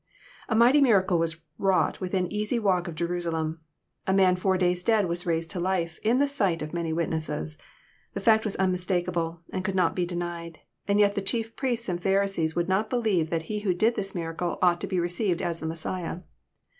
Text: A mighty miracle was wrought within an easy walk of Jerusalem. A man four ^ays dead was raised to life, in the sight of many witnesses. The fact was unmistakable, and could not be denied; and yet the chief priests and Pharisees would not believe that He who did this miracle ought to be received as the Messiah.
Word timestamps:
A 0.49 0.55
mighty 0.55 0.81
miracle 0.81 1.19
was 1.19 1.39
wrought 1.59 2.01
within 2.01 2.25
an 2.25 2.33
easy 2.33 2.57
walk 2.57 2.87
of 2.87 2.95
Jerusalem. 2.95 3.59
A 4.07 4.13
man 4.15 4.35
four 4.35 4.57
^ays 4.57 4.83
dead 4.83 5.05
was 5.05 5.27
raised 5.27 5.51
to 5.51 5.59
life, 5.59 5.99
in 6.01 6.17
the 6.17 6.25
sight 6.25 6.63
of 6.63 6.73
many 6.73 6.91
witnesses. 6.91 7.55
The 8.15 8.19
fact 8.19 8.43
was 8.43 8.55
unmistakable, 8.55 9.41
and 9.51 9.63
could 9.63 9.75
not 9.75 9.95
be 9.95 10.07
denied; 10.07 10.57
and 10.87 10.99
yet 10.99 11.13
the 11.13 11.21
chief 11.21 11.55
priests 11.55 11.87
and 11.87 12.01
Pharisees 12.01 12.55
would 12.55 12.67
not 12.67 12.89
believe 12.89 13.29
that 13.29 13.43
He 13.43 13.59
who 13.59 13.75
did 13.75 13.93
this 13.95 14.15
miracle 14.15 14.57
ought 14.59 14.81
to 14.81 14.87
be 14.87 14.99
received 14.99 15.39
as 15.39 15.59
the 15.59 15.67
Messiah. 15.67 16.21